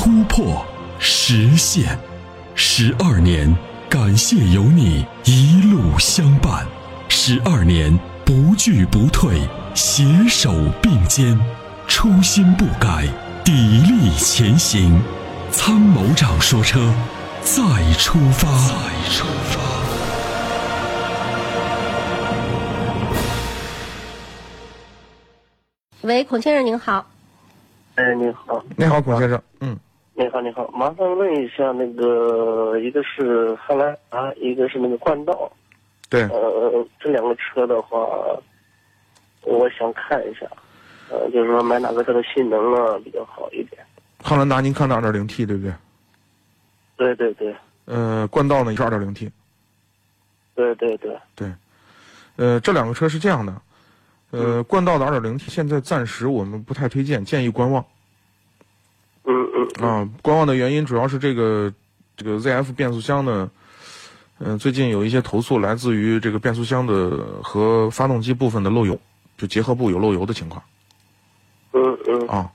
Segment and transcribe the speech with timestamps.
[0.00, 0.64] 突破，
[1.00, 1.98] 实现，
[2.54, 3.52] 十二年，
[3.90, 6.64] 感谢有你一路相伴，
[7.08, 9.40] 十二年不惧不退，
[9.74, 11.36] 携手并肩，
[11.88, 13.08] 初心不改，
[13.44, 15.02] 砥砺前行。
[15.50, 16.78] 参谋长说：“车，
[17.42, 17.60] 再
[17.94, 19.58] 出发。”再出发。
[26.02, 27.04] 喂，孔先生您好。
[27.96, 28.64] 哎，你好。
[28.76, 29.42] 你好，孔先生。
[29.58, 29.76] 嗯。
[30.18, 35.48] 你好，你好，麻烦问一下，那个一个是汉兰达，一个是那个冠道，
[36.10, 37.96] 对，呃，这两个车的话，
[39.42, 40.44] 我想看一下，
[41.08, 43.80] 呃，就是说买哪个车的性能啊比较好一点。
[44.20, 45.72] 汉兰达，您看的二点零 T 对不对？
[46.96, 47.54] 对对对。
[47.84, 49.30] 呃，冠道呢也是二点零 T。
[50.56, 51.16] 对对对。
[51.36, 51.52] 对，
[52.34, 53.54] 呃，这两个车是这样的，
[54.32, 57.84] 呃，冠道的二点零 T 现在暂时我们不太推荐，建议观望。
[59.80, 61.72] 啊，观望的原因主要是这个
[62.16, 63.50] 这个 ZF 变速箱呢，
[64.38, 67.10] 嗯，最近有一些投诉来自于这个变速箱的
[67.42, 68.98] 和发动机部分的漏油，
[69.36, 70.62] 就结合部有漏油的情况。
[71.72, 72.50] 嗯嗯啊，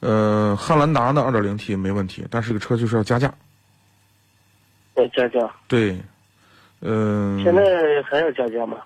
[0.00, 3.32] 呃，汉兰达的 2.0T 没问题，但是这个车就是要加价。
[4.94, 5.50] 要加价？
[5.66, 5.98] 对，
[6.80, 7.42] 嗯。
[7.42, 7.62] 现在
[8.04, 8.78] 还要加价吗？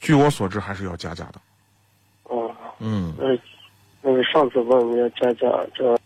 [0.00, 1.40] 据我所知，还是要加价的。
[2.24, 2.50] 哦。
[2.78, 3.14] 嗯。
[3.18, 3.26] 那
[4.00, 5.96] 那上次问要加价，这。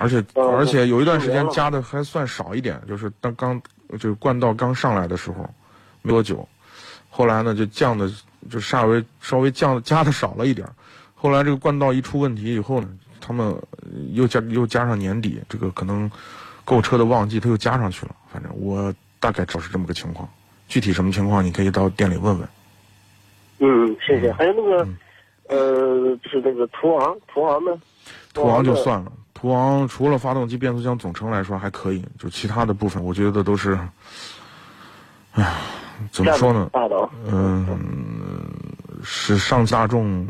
[0.00, 3.60] 而且而且有一段时间加的还算少一点，就是当刚
[3.90, 5.48] 就是冠道刚上来的时候，
[6.02, 6.46] 没多久，
[7.10, 8.10] 后来呢就降的
[8.50, 10.68] 就稍微稍微降加的少了一点，
[11.14, 12.88] 后来这个冠道一出问题以后呢，
[13.20, 13.54] 他们
[14.12, 16.10] 又加又加上年底这个可能
[16.64, 18.14] 购车的旺季，他又加上去了。
[18.32, 20.28] 反正我大概就是这么个情况，
[20.68, 22.48] 具体什么情况你可以到店里问问。
[23.58, 24.32] 嗯，谢谢。
[24.32, 24.88] 还有那个
[25.48, 27.72] 呃，就是那个途昂，途昂呢？
[28.32, 29.10] 途昂就算了。
[29.40, 33.78] 途昂除了发动机、变速箱总成来说还可以，就其他的部分，我觉得都是，
[35.30, 35.54] 哎，
[36.10, 36.68] 怎么说呢？
[37.24, 37.78] 嗯，
[39.04, 40.26] 是上大众，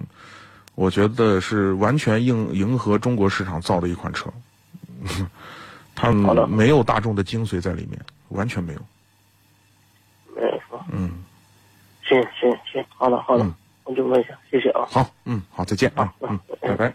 [0.74, 4.30] 我觉得是完全应迎合中国市场造的一款车，
[5.94, 6.12] 它
[6.46, 7.98] 没有大众的精髓在里面，
[8.28, 8.80] 完全没有。
[10.36, 11.10] 没嗯。
[12.06, 13.50] 行行行，好的好的，
[13.84, 14.84] 我就问一下，谢谢啊。
[14.90, 16.94] 好，嗯，好，再见啊，嗯，拜拜。